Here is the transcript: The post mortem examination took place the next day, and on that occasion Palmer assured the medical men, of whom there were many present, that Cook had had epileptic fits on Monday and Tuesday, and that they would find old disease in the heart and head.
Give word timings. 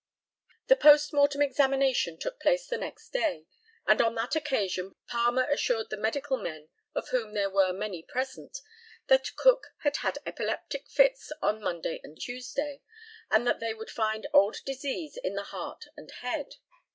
The 0.65 0.75
post 0.75 1.13
mortem 1.13 1.43
examination 1.43 2.17
took 2.17 2.39
place 2.39 2.65
the 2.65 2.79
next 2.79 3.09
day, 3.13 3.45
and 3.85 4.01
on 4.01 4.15
that 4.15 4.35
occasion 4.35 4.95
Palmer 5.05 5.47
assured 5.47 5.91
the 5.91 5.95
medical 5.97 6.37
men, 6.37 6.69
of 6.95 7.09
whom 7.09 7.35
there 7.35 7.51
were 7.51 7.71
many 7.71 8.01
present, 8.01 8.61
that 9.09 9.35
Cook 9.35 9.75
had 9.83 9.97
had 9.97 10.17
epileptic 10.25 10.89
fits 10.89 11.31
on 11.43 11.61
Monday 11.61 12.01
and 12.03 12.19
Tuesday, 12.19 12.81
and 13.29 13.45
that 13.45 13.59
they 13.59 13.75
would 13.75 13.91
find 13.91 14.25
old 14.33 14.57
disease 14.65 15.17
in 15.23 15.35
the 15.35 15.43
heart 15.43 15.85
and 15.95 16.09
head. 16.09 16.55